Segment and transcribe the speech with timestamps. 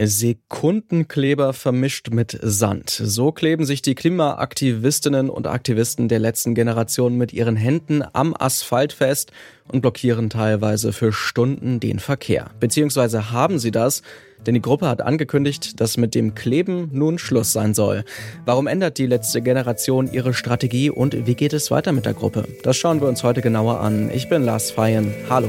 [0.00, 2.90] Sekundenkleber vermischt mit Sand.
[2.90, 8.92] So kleben sich die Klimaaktivistinnen und Aktivisten der letzten Generation mit ihren Händen am Asphalt
[8.92, 9.32] fest
[9.66, 12.50] und blockieren teilweise für Stunden den Verkehr.
[12.60, 14.02] Beziehungsweise haben sie das,
[14.46, 18.04] denn die Gruppe hat angekündigt, dass mit dem Kleben nun Schluss sein soll.
[18.44, 22.46] Warum ändert die letzte Generation ihre Strategie und wie geht es weiter mit der Gruppe?
[22.62, 24.10] Das schauen wir uns heute genauer an.
[24.12, 25.12] Ich bin Lars Feyen.
[25.28, 25.48] Hallo.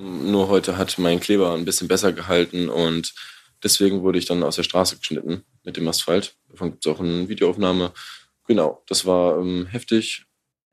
[0.00, 3.12] Nur heute hat mein Kleber ein bisschen besser gehalten und
[3.62, 6.36] deswegen wurde ich dann aus der Straße geschnitten mit dem Asphalt.
[6.48, 7.92] Davon gibt es auch eine Videoaufnahme.
[8.46, 10.24] Genau, das war ähm, heftig,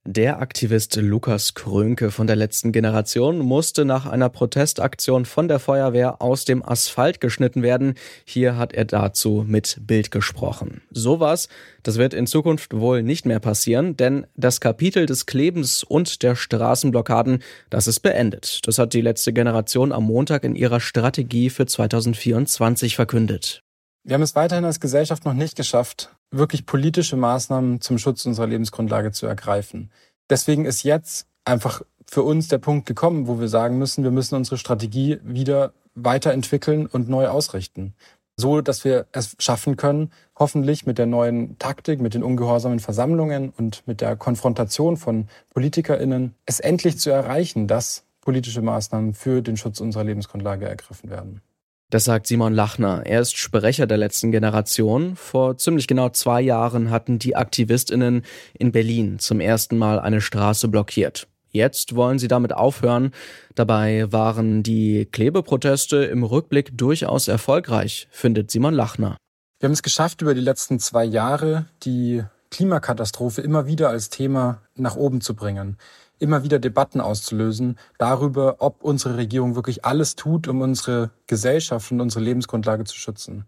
[0.07, 6.21] der Aktivist Lukas Krönke von der letzten Generation musste nach einer Protestaktion von der Feuerwehr
[6.21, 7.95] aus dem Asphalt geschnitten werden.
[8.23, 10.81] Hier hat er dazu mit Bild gesprochen.
[10.91, 11.49] Sowas,
[11.83, 16.37] das wird in Zukunft wohl nicht mehr passieren, denn das Kapitel des Klebens und der
[16.37, 18.61] Straßenblockaden, das ist beendet.
[18.65, 23.61] Das hat die letzte Generation am Montag in ihrer Strategie für 2024 verkündet.
[24.07, 28.47] Wir haben es weiterhin als Gesellschaft noch nicht geschafft, wirklich politische Maßnahmen zum Schutz unserer
[28.47, 29.91] Lebensgrundlage zu ergreifen.
[30.29, 34.35] Deswegen ist jetzt einfach für uns der Punkt gekommen, wo wir sagen müssen, wir müssen
[34.35, 37.95] unsere Strategie wieder weiterentwickeln und neu ausrichten.
[38.37, 43.49] So, dass wir es schaffen können, hoffentlich mit der neuen Taktik, mit den ungehorsamen Versammlungen
[43.49, 49.57] und mit der Konfrontation von PolitikerInnen, es endlich zu erreichen, dass politische Maßnahmen für den
[49.57, 51.41] Schutz unserer Lebensgrundlage ergriffen werden.
[51.89, 53.05] Das sagt Simon Lachner.
[53.05, 55.15] Er ist Sprecher der letzten Generation.
[55.15, 58.23] Vor ziemlich genau zwei Jahren hatten die AktivistInnen
[58.59, 61.29] in Berlin zum ersten Mal eine Straße blockiert.
[61.49, 63.11] Jetzt wollen sie damit aufhören.
[63.55, 69.15] Dabei waren die Klebeproteste im Rückblick durchaus erfolgreich, findet Simon Lachner.
[69.61, 72.21] Wir haben es geschafft, über die letzten zwei Jahre die
[72.51, 75.77] Klimakatastrophe immer wieder als Thema nach oben zu bringen
[76.19, 82.01] immer wieder Debatten auszulösen darüber, ob unsere Regierung wirklich alles tut, um unsere Gesellschaft und
[82.01, 83.45] unsere Lebensgrundlage zu schützen.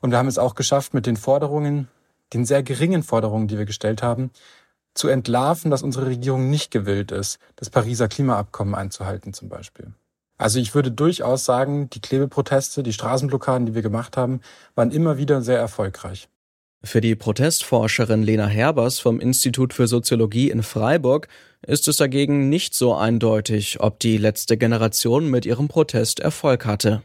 [0.00, 1.88] Und wir haben es auch geschafft, mit den Forderungen,
[2.32, 4.30] den sehr geringen Forderungen, die wir gestellt haben,
[4.94, 9.92] zu entlarven, dass unsere Regierung nicht gewillt ist, das Pariser Klimaabkommen einzuhalten zum Beispiel.
[10.38, 14.40] Also ich würde durchaus sagen, die Klebeproteste, die Straßenblockaden, die wir gemacht haben,
[14.74, 16.28] waren immer wieder sehr erfolgreich.
[16.84, 21.28] Für die Protestforscherin Lena Herbers vom Institut für Soziologie in Freiburg
[21.66, 27.02] ist es dagegen nicht so eindeutig, ob die letzte Generation mit ihrem Protest Erfolg hatte.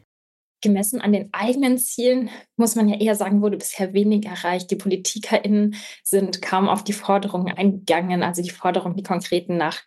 [0.61, 4.69] Gemessen an den eigenen Zielen muss man ja eher sagen, wurde bisher wenig erreicht.
[4.69, 9.79] Die PolitikerInnen sind kaum auf die Forderungen eingegangen, also die Forderungen, die konkreten nach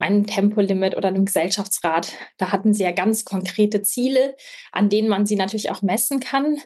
[0.00, 2.12] einem Tempolimit oder einem Gesellschaftsrat.
[2.36, 4.36] Da hatten sie ja ganz konkrete Ziele,
[4.72, 6.58] an denen man sie natürlich auch messen kann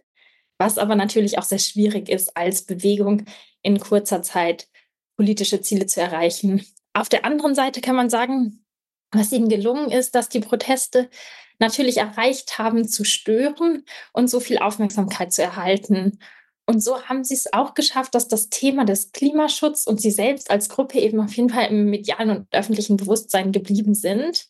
[0.62, 3.24] was aber natürlich auch sehr schwierig ist, als Bewegung
[3.62, 4.68] in kurzer Zeit
[5.16, 6.64] politische Ziele zu erreichen.
[6.92, 8.64] Auf der anderen Seite kann man sagen,
[9.10, 11.10] was ihnen gelungen ist, dass die Proteste
[11.58, 16.20] natürlich erreicht haben, zu stören und so viel Aufmerksamkeit zu erhalten.
[16.66, 20.48] Und so haben sie es auch geschafft, dass das Thema des Klimaschutzes und sie selbst
[20.48, 24.46] als Gruppe eben auf jeden Fall im medialen und öffentlichen Bewusstsein geblieben sind.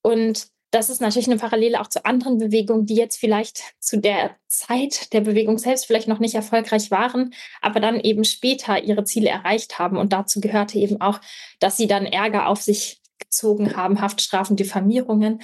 [0.00, 4.36] Und das ist natürlich eine Parallele auch zu anderen Bewegungen, die jetzt vielleicht zu der
[4.46, 7.32] Zeit der Bewegung selbst vielleicht noch nicht erfolgreich waren,
[7.62, 9.96] aber dann eben später ihre Ziele erreicht haben.
[9.96, 11.18] Und dazu gehörte eben auch,
[11.60, 15.40] dass sie dann Ärger auf sich gezogen haben, Haftstrafen, Diffamierungen.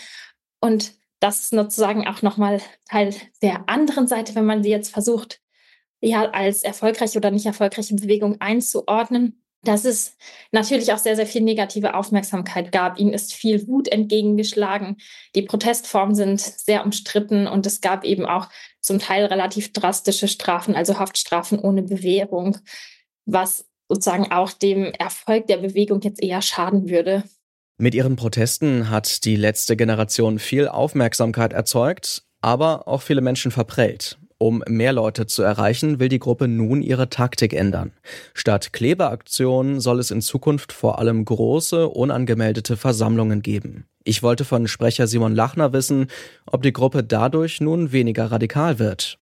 [0.61, 2.61] Und das ist sozusagen auch nochmal
[2.91, 5.41] Teil der anderen Seite, wenn man sie jetzt versucht,
[6.03, 10.17] ja, als erfolgreiche oder nicht erfolgreiche Bewegung einzuordnen dass es
[10.51, 12.99] natürlich auch sehr, sehr viel negative Aufmerksamkeit gab.
[12.99, 14.97] Ihnen ist viel Wut entgegengeschlagen.
[15.35, 18.49] Die Protestformen sind sehr umstritten und es gab eben auch
[18.81, 22.59] zum Teil relativ drastische Strafen, also Haftstrafen ohne Bewährung,
[23.25, 27.23] was sozusagen auch dem Erfolg der Bewegung jetzt eher schaden würde.
[27.79, 34.19] Mit ihren Protesten hat die letzte Generation viel Aufmerksamkeit erzeugt, aber auch viele Menschen verprellt.
[34.43, 37.93] Um mehr Leute zu erreichen, will die Gruppe nun ihre Taktik ändern.
[38.35, 43.87] Statt Klebeaktionen soll es in Zukunft vor allem große, unangemeldete Versammlungen geben.
[44.03, 46.09] Ich wollte von Sprecher Simon Lachner wissen,
[46.45, 49.21] ob die Gruppe dadurch nun weniger radikal wird.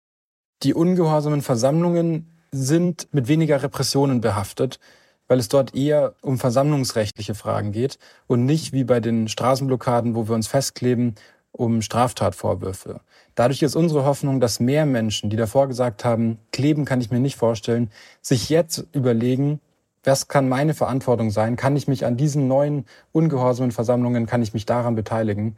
[0.62, 4.80] Die ungehorsamen Versammlungen sind mit weniger Repressionen behaftet,
[5.28, 10.28] weil es dort eher um versammlungsrechtliche Fragen geht und nicht wie bei den Straßenblockaden, wo
[10.28, 11.14] wir uns festkleben,
[11.52, 13.00] um Straftatvorwürfe.
[13.34, 17.20] Dadurch ist unsere Hoffnung, dass mehr Menschen, die davor gesagt haben, kleben kann ich mir
[17.20, 19.60] nicht vorstellen, sich jetzt überlegen,
[20.04, 21.56] was kann meine Verantwortung sein?
[21.56, 25.56] Kann ich mich an diesen neuen ungehorsamen Versammlungen, kann ich mich daran beteiligen?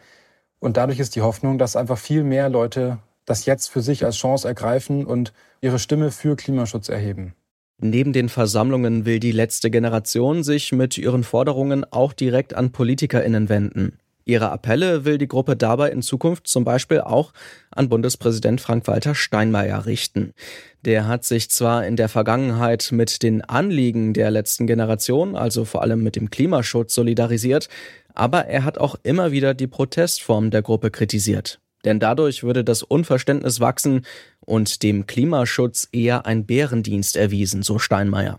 [0.59, 4.17] Und dadurch ist die Hoffnung, dass einfach viel mehr Leute das jetzt für sich als
[4.17, 7.35] Chance ergreifen und ihre Stimme für Klimaschutz erheben.
[7.79, 13.49] Neben den Versammlungen will die letzte Generation sich mit ihren Forderungen auch direkt an Politikerinnen
[13.49, 13.99] wenden.
[14.25, 17.33] Ihre Appelle will die Gruppe dabei in Zukunft zum Beispiel auch
[17.71, 20.33] an Bundespräsident Frank-Walter Steinmeier richten.
[20.85, 25.83] Der hat sich zwar in der Vergangenheit mit den Anliegen der letzten Generation, also vor
[25.83, 27.69] allem mit dem Klimaschutz, solidarisiert,
[28.15, 31.61] aber er hat auch immer wieder die Protestform der Gruppe kritisiert.
[31.85, 34.07] Denn dadurch würde das Unverständnis wachsen
[34.41, 38.39] und dem Klimaschutz eher ein Bärendienst erwiesen, so Steinmeier.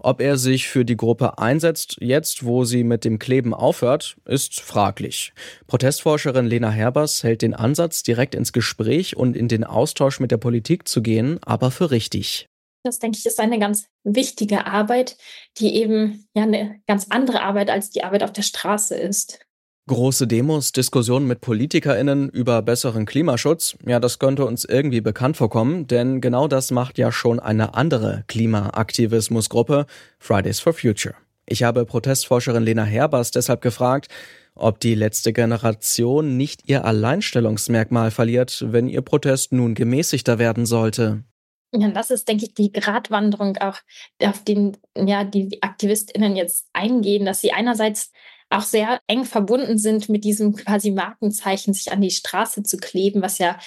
[0.00, 4.60] Ob er sich für die Gruppe einsetzt, jetzt wo sie mit dem Kleben aufhört, ist
[4.60, 5.32] fraglich.
[5.66, 10.38] Protestforscherin Lena Herbers hält den Ansatz, direkt ins Gespräch und in den Austausch mit der
[10.38, 12.46] Politik zu gehen, aber für richtig.
[12.82, 15.18] Das, denke ich, ist eine ganz wichtige Arbeit,
[15.58, 19.40] die eben ja eine ganz andere Arbeit als die Arbeit auf der Straße ist.
[19.86, 25.86] Große Demos, Diskussionen mit PolitikerInnen über besseren Klimaschutz, ja, das könnte uns irgendwie bekannt vorkommen,
[25.86, 29.86] denn genau das macht ja schon eine andere Klimaaktivismusgruppe,
[30.18, 31.14] Fridays for Future.
[31.46, 34.06] Ich habe Protestforscherin Lena Herbers deshalb gefragt,
[34.54, 41.24] ob die letzte Generation nicht ihr Alleinstellungsmerkmal verliert, wenn ihr Protest nun gemäßigter werden sollte.
[41.72, 43.78] Ja, das ist, denke ich, die Gratwanderung auch,
[44.22, 48.12] auf den ja die AktivistInnen jetzt eingehen, dass sie einerseits
[48.50, 53.22] auch sehr eng verbunden sind mit diesem quasi Markenzeichen, sich an die Straße zu kleben,
[53.22, 53.58] was ja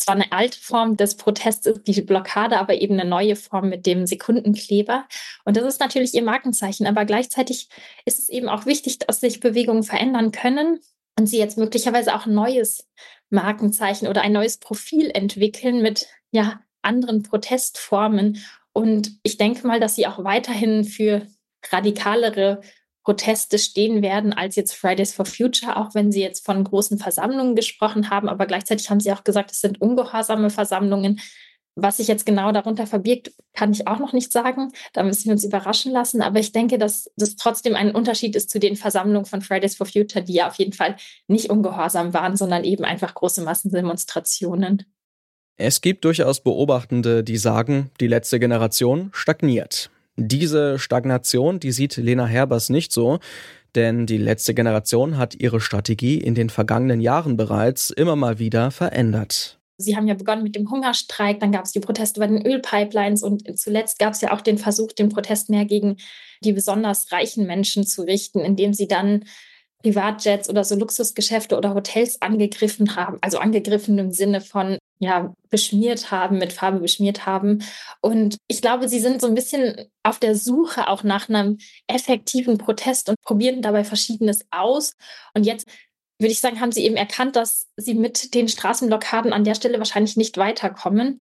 [0.00, 3.84] zwar eine alte Form des Protests ist, die Blockade, aber eben eine neue Form mit
[3.84, 5.06] dem Sekundenkleber.
[5.44, 7.68] Und das ist natürlich ihr Markenzeichen, aber gleichzeitig
[8.06, 10.80] ist es eben auch wichtig, dass sich Bewegungen verändern können
[11.18, 12.88] und sie jetzt möglicherweise auch ein neues
[13.28, 18.42] Markenzeichen oder ein neues Profil entwickeln mit ja anderen Protestformen.
[18.72, 21.26] Und ich denke mal, dass sie auch weiterhin für
[21.70, 22.62] radikalere
[23.10, 27.56] Proteste stehen werden als jetzt Fridays for Future, auch wenn Sie jetzt von großen Versammlungen
[27.56, 28.28] gesprochen haben.
[28.28, 31.18] Aber gleichzeitig haben Sie auch gesagt, es sind ungehorsame Versammlungen.
[31.74, 34.70] Was sich jetzt genau darunter verbirgt, kann ich auch noch nicht sagen.
[34.92, 36.22] Da müssen wir uns überraschen lassen.
[36.22, 39.86] Aber ich denke, dass das trotzdem ein Unterschied ist zu den Versammlungen von Fridays for
[39.86, 40.94] Future, die ja auf jeden Fall
[41.26, 44.84] nicht ungehorsam waren, sondern eben einfach große Massendemonstrationen.
[45.56, 49.90] Es gibt durchaus Beobachtende, die sagen, die letzte Generation stagniert.
[50.22, 53.20] Diese Stagnation, die sieht Lena Herbers nicht so,
[53.74, 58.70] denn die letzte Generation hat ihre Strategie in den vergangenen Jahren bereits immer mal wieder
[58.70, 59.58] verändert.
[59.78, 63.22] Sie haben ja begonnen mit dem Hungerstreik, dann gab es die Proteste bei den Ölpipelines
[63.22, 65.96] und zuletzt gab es ja auch den Versuch, den Protest mehr gegen
[66.44, 69.24] die besonders reichen Menschen zu richten, indem sie dann
[69.82, 76.10] Privatjets oder so Luxusgeschäfte oder Hotels angegriffen haben, also angegriffen im Sinne von ja beschmiert
[76.10, 77.64] haben, mit Farbe beschmiert haben.
[78.00, 81.58] Und ich glaube, sie sind so ein bisschen auf der Suche auch nach einem
[81.88, 84.92] effektiven Protest und probieren dabei Verschiedenes aus.
[85.34, 85.66] Und jetzt
[86.18, 89.78] würde ich sagen, haben sie eben erkannt, dass sie mit den Straßenblockaden an der Stelle
[89.78, 91.18] wahrscheinlich nicht weiterkommen.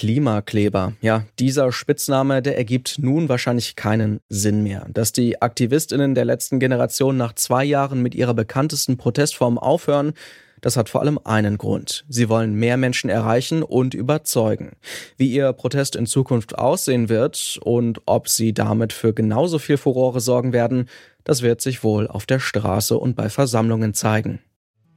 [0.00, 0.94] Klimakleber.
[1.02, 4.86] Ja, dieser Spitzname, der ergibt nun wahrscheinlich keinen Sinn mehr.
[4.90, 10.14] Dass die Aktivistinnen der letzten Generation nach zwei Jahren mit ihrer bekanntesten Protestform aufhören,
[10.62, 12.06] das hat vor allem einen Grund.
[12.08, 14.70] Sie wollen mehr Menschen erreichen und überzeugen.
[15.18, 20.20] Wie ihr Protest in Zukunft aussehen wird und ob sie damit für genauso viel Furore
[20.20, 20.88] sorgen werden,
[21.24, 24.40] das wird sich wohl auf der Straße und bei Versammlungen zeigen.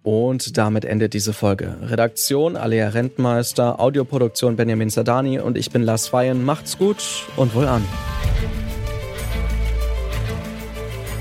[0.04, 1.78] Und damit endet diese Folge.
[1.82, 6.44] Redaktion Alea Rentmeister, Audioproduktion Benjamin Sadani und ich bin Lars Feyen.
[6.44, 6.98] Macht's gut
[7.38, 7.84] und wohl an.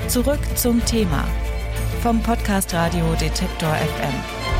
[0.09, 1.25] Zurück zum Thema
[2.03, 4.52] vom Podcast Radio Detektor FM.